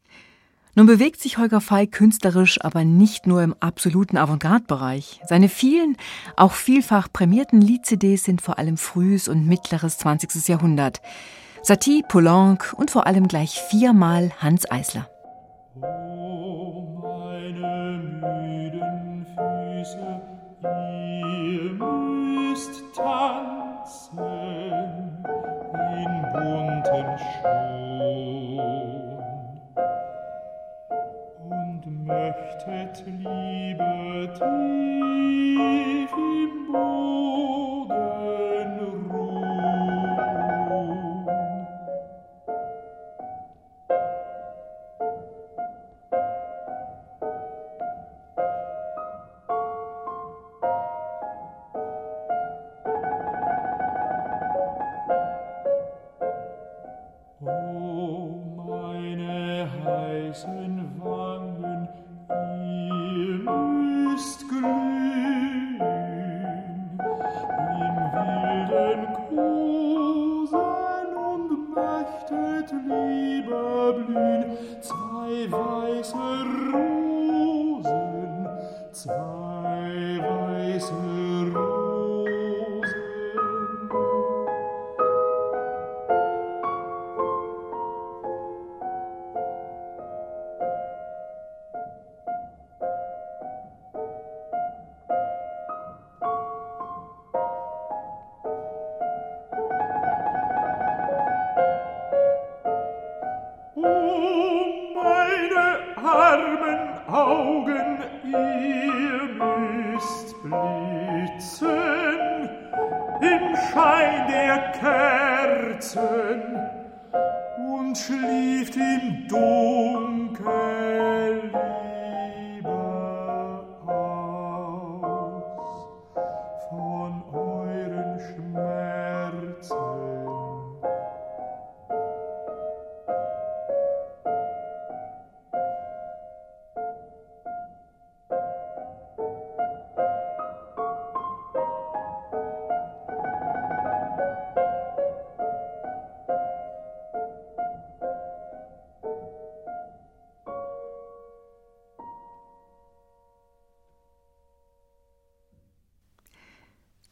[0.74, 5.20] Nun bewegt sich Holger Fey künstlerisch aber nicht nur im absoluten Avantgarde-Bereich.
[5.28, 5.98] Seine vielen,
[6.38, 10.48] auch vielfach prämierten Lied-CDs sind vor allem frühes und mittleres 20.
[10.48, 11.02] Jahrhundert.
[11.62, 15.10] Satie, Poulenc und vor allem gleich viermal Hans Eisler.
[15.82, 20.22] Oh, meine müden Füße,
[20.64, 23.51] ihr müsst tanzen
[32.32, 36.31] leuchtet Liebe tief.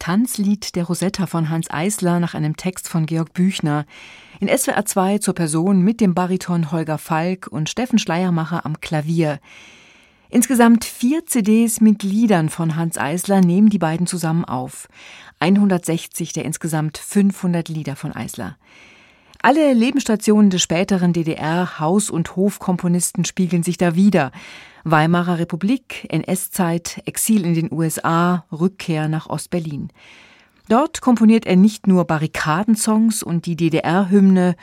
[0.10, 3.86] Tanzlied der Rosetta von Hans Eisler nach einem Text von Georg Büchner.
[4.39, 9.39] In SWR 2 zur Person mit dem Bariton Holger Falk und Steffen Schleiermacher am Klavier.
[10.32, 14.88] Insgesamt vier CDs mit Liedern von Hans Eisler nehmen die beiden zusammen auf.
[15.41, 18.57] 160 der insgesamt 500 Lieder von Eisler.
[19.42, 24.34] Alle Lebensstationen des späteren DDR Haus- und Hofkomponisten spiegeln sich da wieder.
[24.84, 29.94] Weimarer Republik, NS-Zeit, Exil in den USA, Rückkehr nach Ostberlin.
[30.68, 34.58] Dort komponiert er nicht nur Barrikadensongs und die DDR-Hymne,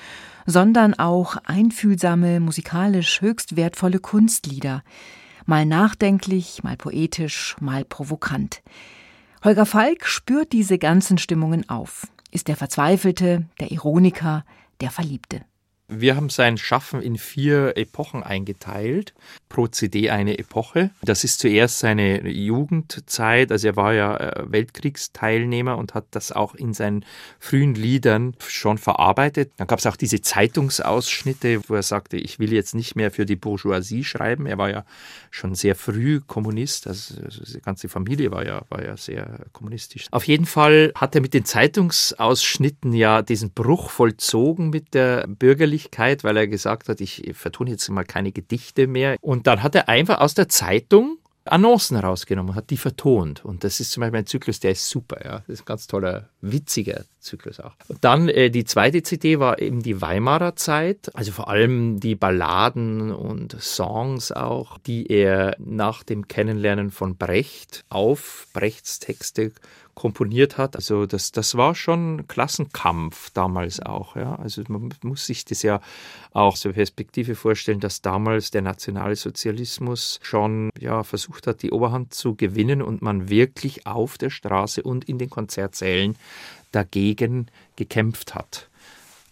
[0.44, 4.82] sondern auch einfühlsame, musikalisch höchst wertvolle Kunstlieder.
[5.46, 8.62] Mal nachdenklich, mal poetisch, mal provokant.
[9.42, 14.44] Holger Falk spürt diese ganzen Stimmungen auf, ist der Verzweifelte, der Ironiker,
[14.80, 15.44] der Verliebte.
[15.88, 19.14] Wir haben sein Schaffen in vier Epochen eingeteilt,
[19.48, 20.90] pro CD eine Epoche.
[21.00, 26.56] Das ist zuerst seine Jugendzeit, also er war ja äh, Weltkriegsteilnehmer und hat das auch
[26.56, 27.04] in seinen
[27.38, 29.52] frühen Liedern schon verarbeitet.
[29.58, 33.24] Dann gab es auch diese Zeitungsausschnitte, wo er sagte, ich will jetzt nicht mehr für
[33.24, 34.46] die Bourgeoisie schreiben.
[34.46, 34.84] Er war ja
[35.30, 37.14] schon sehr früh Kommunist, also
[37.54, 40.08] die ganze Familie war ja, war ja sehr kommunistisch.
[40.10, 45.75] Auf jeden Fall hat er mit den Zeitungsausschnitten ja diesen Bruch vollzogen mit der bürgerlichen
[45.76, 49.16] Öffentlichkeit, weil er gesagt hat, ich vertone jetzt mal keine Gedichte mehr.
[49.20, 53.44] Und dann hat er einfach aus der Zeitung Annoncen rausgenommen, hat die vertont.
[53.44, 55.24] Und das ist zum Beispiel ein Zyklus, der ist super.
[55.24, 55.38] Ja.
[55.40, 57.74] Das ist ein ganz toller, witziger Zyklus auch.
[57.88, 62.14] Und dann äh, die zweite CD war eben die Weimarer Zeit, also vor allem die
[62.14, 69.52] Balladen und Songs auch, die er nach dem Kennenlernen von Brecht auf Brechts Texte
[69.96, 70.76] komponiert hat.
[70.76, 74.14] Also das, das war schon Klassenkampf damals auch.
[74.14, 74.36] Ja.
[74.36, 75.80] Also man muss sich das ja
[76.32, 82.36] auch zur Perspektive vorstellen, dass damals der Nationalsozialismus schon ja, versucht hat, die Oberhand zu
[82.36, 86.16] gewinnen und man wirklich auf der Straße und in den Konzertsälen
[86.72, 87.46] dagegen
[87.76, 88.68] gekämpft hat.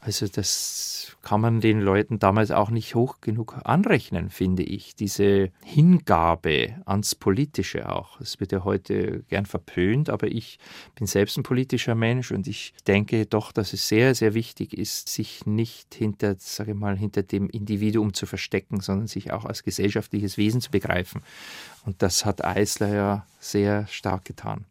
[0.04, 4.94] Also das kann man den Leuten damals auch nicht hoch genug anrechnen, finde ich.
[4.94, 8.20] Diese Hingabe ans Politische auch.
[8.20, 10.58] Es wird ja heute gern verpönt, aber ich
[10.94, 15.08] bin selbst ein politischer Mensch und ich denke doch, dass es sehr, sehr wichtig ist,
[15.08, 20.36] sich nicht hinter, sage mal, hinter dem Individuum zu verstecken, sondern sich auch als gesellschaftliches
[20.36, 21.22] Wesen zu begreifen.
[21.86, 24.66] Und das hat Eisler ja sehr stark getan.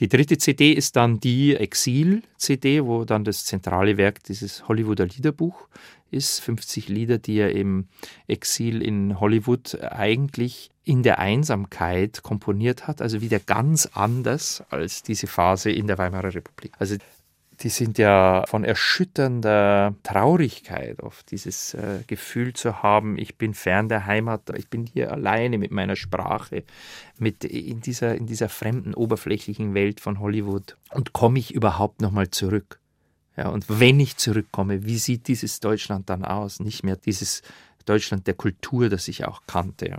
[0.00, 5.68] Die dritte CD ist dann die Exil-CD, wo dann das zentrale Werk dieses Hollywooder Liederbuch
[6.10, 6.40] ist.
[6.40, 7.86] 50 Lieder, die er im
[8.26, 15.26] Exil in Hollywood eigentlich in der Einsamkeit komponiert hat, also wieder ganz anders als diese
[15.26, 16.72] Phase in der Weimarer Republik.
[16.78, 16.96] Also
[17.60, 23.88] die sind ja von erschütternder Traurigkeit oft, dieses äh, Gefühl zu haben, ich bin fern
[23.88, 26.64] der Heimat, ich bin hier alleine mit meiner Sprache,
[27.18, 30.76] mit in dieser, in dieser fremden, oberflächlichen Welt von Hollywood.
[30.92, 32.78] Und komme ich überhaupt nochmal zurück?
[33.36, 36.58] Ja, und wenn ich zurückkomme, wie sieht dieses Deutschland dann aus?
[36.58, 37.42] Nicht mehr dieses
[37.88, 39.98] Deutschland der Kultur, das ich auch kannte.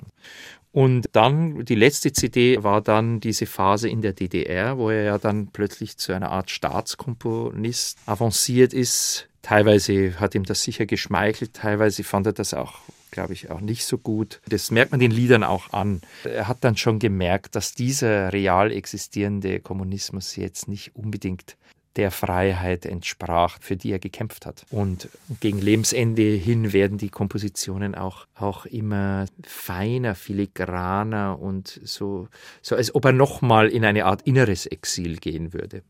[0.72, 5.18] Und dann, die letzte CD war dann diese Phase in der DDR, wo er ja
[5.18, 9.28] dann plötzlich zu einer Art Staatskomponist avanciert ist.
[9.42, 12.80] Teilweise hat ihm das sicher geschmeichelt, teilweise fand er das auch
[13.12, 14.40] glaube ich, auch nicht so gut.
[14.48, 16.02] Das merkt man den Liedern auch an.
[16.24, 21.58] Er hat dann schon gemerkt, dass dieser real existierende Kommunismus jetzt nicht unbedingt
[21.96, 24.66] der Freiheit entsprach, für die er gekämpft hat.
[24.70, 25.10] Und
[25.40, 32.28] gegen Lebensende hin werden die Kompositionen auch, auch immer feiner, filigraner und so,
[32.62, 35.84] so als ob er nochmal in eine Art inneres Exil gehen würde.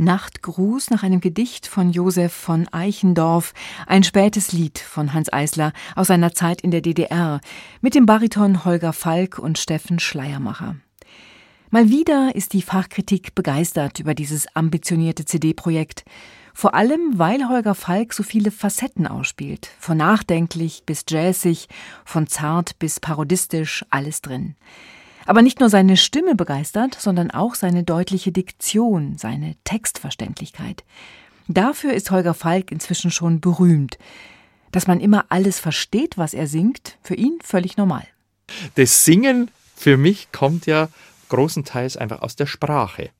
[0.00, 3.52] Nachtgruß nach einem Gedicht von Josef von Eichendorff,
[3.86, 7.40] ein spätes Lied von Hans Eisler aus seiner Zeit in der DDR
[7.82, 10.76] mit dem Bariton Holger Falk und Steffen Schleiermacher.
[11.68, 16.04] Mal wieder ist die Fachkritik begeistert über dieses ambitionierte CD-Projekt.
[16.54, 19.70] Vor allem, weil Holger Falk so viele Facetten ausspielt.
[19.78, 21.68] Von nachdenklich bis jazzig,
[22.04, 24.56] von zart bis parodistisch, alles drin.
[25.30, 30.82] Aber nicht nur seine Stimme begeistert, sondern auch seine deutliche Diktion, seine Textverständlichkeit.
[31.46, 33.96] Dafür ist Holger Falk inzwischen schon berühmt.
[34.72, 38.02] Dass man immer alles versteht, was er singt, für ihn völlig normal.
[38.74, 40.88] Das Singen für mich kommt ja
[41.28, 43.10] großenteils einfach aus der Sprache.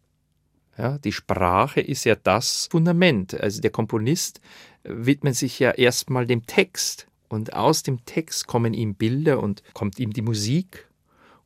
[0.77, 3.41] Ja, die Sprache ist ja das Fundament.
[3.41, 4.41] Also der Komponist
[4.83, 10.01] widmet sich ja erstmal dem Text und aus dem Text kommen ihm Bilder und kommt
[10.01, 10.90] ihm die Musik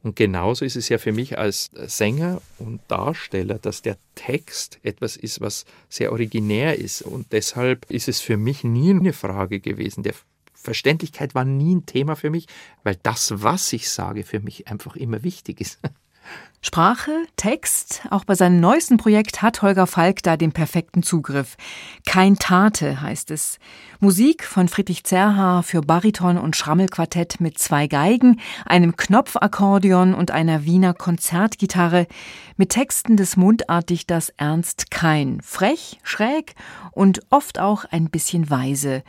[0.05, 5.17] und genauso ist es ja für mich als Sänger und Darsteller, dass der Text etwas
[5.17, 7.01] ist, was sehr originär ist.
[7.01, 10.03] Und deshalb ist es für mich nie eine Frage gewesen.
[10.03, 10.13] Der
[10.53, 12.49] Verständlichkeit war nie ein Thema für mich,
[12.83, 15.81] weil das, was ich sage, für mich einfach immer wichtig ist.
[16.67, 21.59] Sprache, Text, auch bei seinem neuesten Projekt hat Holger Falk da den perfekten Zugriff.
[22.07, 23.59] Kein Tate heißt es.
[24.01, 30.65] Musik von Friedrich Zerha für Bariton und Schrammelquartett mit zwei Geigen, einem Knopfakkordeon und einer
[30.65, 32.07] Wiener Konzertgitarre
[32.57, 35.43] mit Texten des Mundartdichters Ernst Kein.
[35.43, 36.55] Frech, schräg
[36.93, 39.03] und oft auch ein bisschen weise.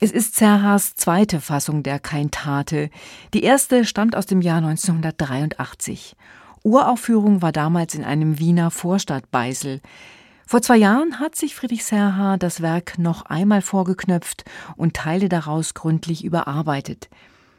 [0.00, 2.88] Es ist Zerhas zweite Fassung der Kein Tate.
[3.34, 6.16] Die erste stammt aus dem Jahr 1983.
[6.68, 9.80] Uraufführung war damals in einem Wiener Vorstadtbeisel.
[10.46, 14.44] Vor zwei Jahren hat sich Friedrich Serha das Werk noch einmal vorgeknöpft
[14.76, 17.08] und Teile daraus gründlich überarbeitet.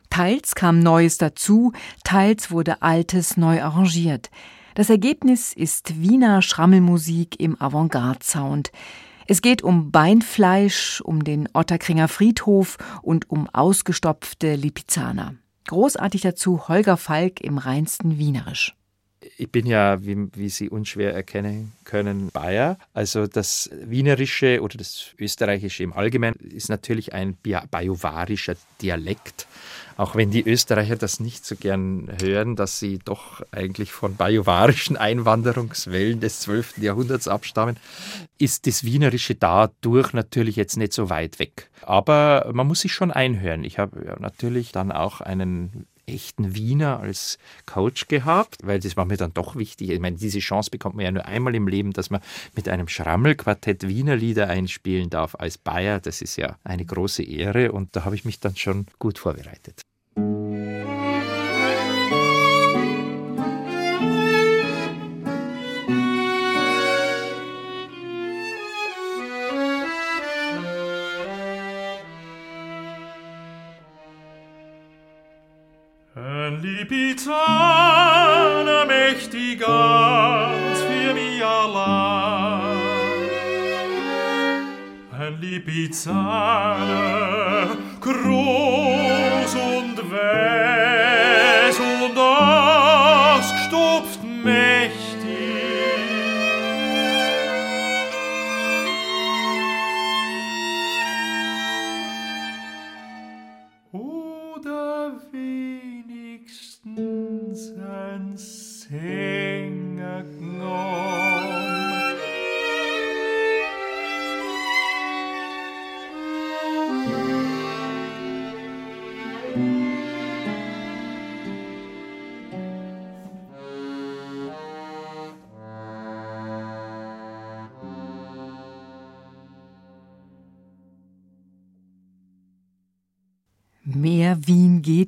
[0.09, 1.71] Teils kam Neues dazu,
[2.03, 4.31] teils wurde Altes neu arrangiert.
[4.75, 8.71] Das Ergebnis ist Wiener Schrammelmusik im Avantgarde-Sound.
[9.27, 15.35] Es geht um Beinfleisch, um den Otterkringer Friedhof und um ausgestopfte Lipizzaner.
[15.67, 18.78] Großartig dazu Holger Falk im reinsten Wienerisch
[19.37, 22.77] ich bin ja, wie, wie, Sie unschwer erkennen können, Bayer.
[22.93, 27.37] Also das Wienerische oder das Österreichische im Allgemeinen ist natürlich ein
[27.69, 29.47] bajuwarischer Dialekt.
[29.97, 34.95] Auch wenn die Österreicher das nicht so gern hören, dass sie doch eigentlich von bajuwarischen
[34.95, 36.77] Einwanderungswellen des 12.
[36.77, 37.75] Jahrhunderts abstammen,
[38.37, 41.69] ist das Wienerische dadurch natürlich jetzt nicht so weit weg.
[41.81, 43.65] Aber man muss sich schon einhören.
[43.65, 49.17] Ich habe natürlich dann auch einen echten Wiener als Coach gehabt, weil das war mir
[49.17, 49.89] dann doch wichtig.
[49.89, 52.21] Ich meine, diese Chance bekommt man ja nur einmal im Leben, dass man
[52.55, 55.99] mit einem Schrammelquartett Wiener Lieder einspielen darf als Bayer.
[55.99, 59.81] Das ist ja eine große Ehre und da habe ich mich dann schon gut vorbereitet.
[77.29, 82.77] Lipizzaner mächtig ganz für mich allein.
[85.11, 86.07] Ein Lipizzaner,
[88.01, 88.58] groß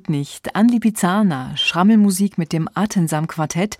[0.02, 0.56] geht nicht.
[0.56, 3.78] Anli Pizana, Schrammelmusik mit dem Atensam Quartett,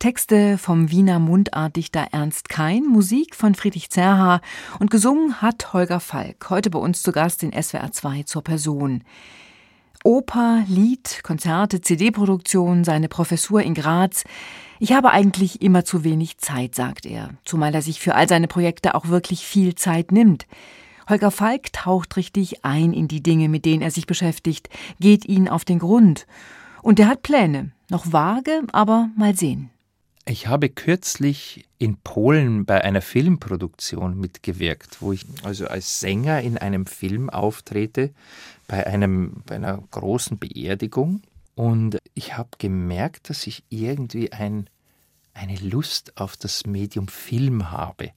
[0.00, 4.40] Texte vom Wiener Mundartdichter Ernst Kein, Musik von Friedrich Zerha
[4.80, 9.04] und gesungen hat Holger Falk, heute bei uns zu Gast in SWR 2 zur Person.
[10.02, 14.24] Oper, Lied, Konzerte, CD-Produktion, seine Professur in Graz.
[14.80, 18.48] Ich habe eigentlich immer zu wenig Zeit, sagt er, zumal er sich für all seine
[18.48, 20.46] Projekte auch wirklich viel Zeit nimmt.
[21.10, 24.68] Holger Falk taucht richtig ein in die Dinge, mit denen er sich beschäftigt,
[25.00, 26.26] geht ihnen auf den Grund.
[26.82, 29.70] Und er hat Pläne, noch vage, aber mal sehen.
[30.24, 36.56] Ich habe kürzlich in Polen bei einer Filmproduktion mitgewirkt, wo ich also als Sänger in
[36.56, 38.12] einem Film auftrete,
[38.68, 41.22] bei, einem, bei einer großen Beerdigung.
[41.56, 44.70] Und ich habe gemerkt, dass ich irgendwie ein
[45.34, 48.10] eine Lust auf das Medium Film habe.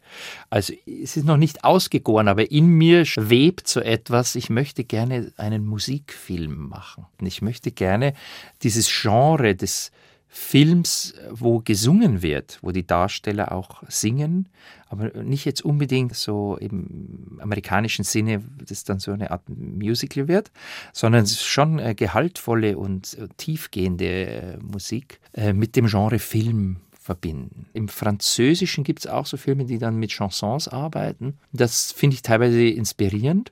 [0.49, 5.31] Also es ist noch nicht ausgegoren, aber in mir schwebt so etwas, ich möchte gerne
[5.37, 7.05] einen Musikfilm machen.
[7.21, 8.13] Ich möchte gerne
[8.61, 9.91] dieses Genre des
[10.27, 14.49] Films, wo gesungen wird, wo die Darsteller auch singen,
[14.89, 20.51] aber nicht jetzt unbedingt so im amerikanischen Sinne, das dann so eine Art Musical wird,
[20.91, 25.19] sondern schon gehaltvolle und tiefgehende Musik
[25.53, 27.67] mit dem Genre Film verbinden.
[27.73, 31.37] Im Französischen gibt es auch so Filme, die dann mit Chansons arbeiten.
[31.51, 33.51] Das finde ich teilweise inspirierend.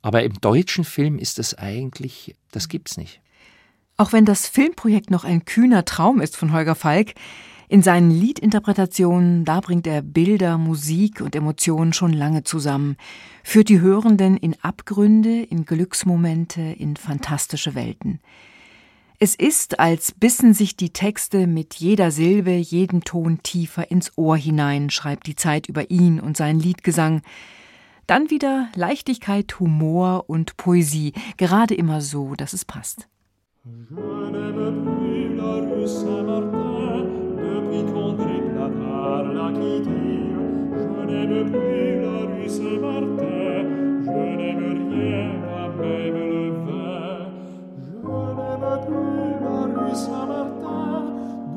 [0.00, 3.20] Aber im deutschen Film ist das eigentlich, das gibt's nicht.
[3.96, 7.14] Auch wenn das Filmprojekt noch ein kühner Traum ist von Holger Falk,
[7.68, 12.96] in seinen Liedinterpretationen, da bringt er Bilder, Musik und Emotionen schon lange zusammen,
[13.42, 18.20] führt die Hörenden in Abgründe, in Glücksmomente, in fantastische Welten.
[19.20, 24.36] Es ist, als bissen sich die Texte mit jeder Silbe, jeden Ton tiefer ins Ohr
[24.36, 27.22] hinein, schreibt die Zeit über ihn und seinen Liedgesang.
[28.06, 33.08] Dann wieder Leichtigkeit, Humor und Poesie, gerade immer so, dass es passt.
[40.84, 43.64] Je n'aime plus la rue Saint-Martin.
[44.04, 46.33] Je n'aime rien, pas même
[49.94, 51.04] Saint-Martin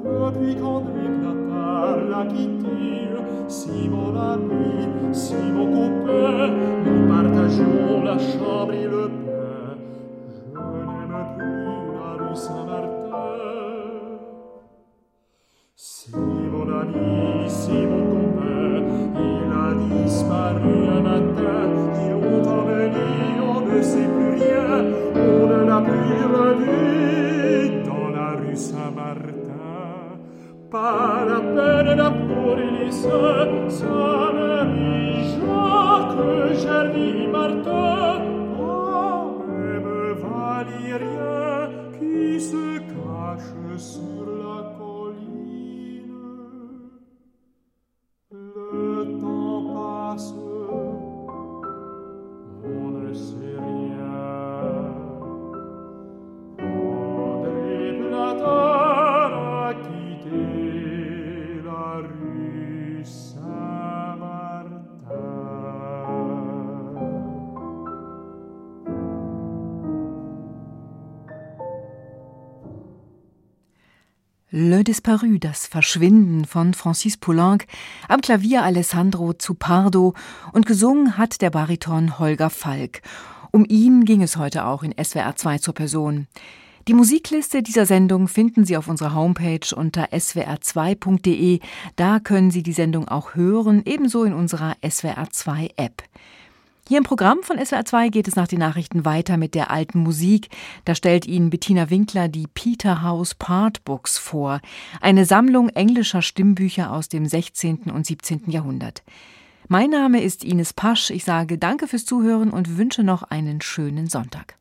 [0.04, 3.10] depuis qu'André Platard l'a quitté.
[3.48, 6.50] Si mon ami, si mon copain,
[6.86, 9.78] nous partageons la chambre et le pain.
[10.36, 12.88] Je n'aime plus la rue Saint-Martin.
[15.76, 17.17] Si mon ami,
[42.00, 44.37] qui se cache sur
[74.60, 77.68] Le Disparu, das Verschwinden von Francis Poulenc,
[78.08, 80.16] am Klavier Alessandro Zupardo
[80.52, 83.04] und gesungen hat der Bariton Holger Falk.
[83.52, 86.26] Um ihn ging es heute auch in SWR 2 zur Person.
[86.88, 91.60] Die Musikliste dieser Sendung finden Sie auf unserer Homepage unter swr2.de.
[91.96, 96.02] Da können Sie die Sendung auch hören, ebenso in unserer SWR 2 App.
[96.88, 100.00] Hier im Programm von SWR 2 geht es nach den Nachrichten weiter mit der alten
[100.00, 100.48] Musik.
[100.86, 104.62] Da stellt Ihnen Bettina Winkler die Peterhouse Part Books vor,
[105.02, 107.92] eine Sammlung englischer Stimmbücher aus dem 16.
[107.92, 108.50] und 17.
[108.50, 109.04] Jahrhundert.
[109.68, 111.10] Mein Name ist Ines Pasch.
[111.10, 114.57] Ich sage Danke fürs Zuhören und wünsche noch einen schönen Sonntag.